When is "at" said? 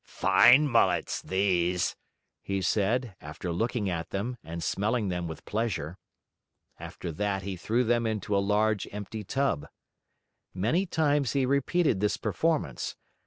3.87-4.09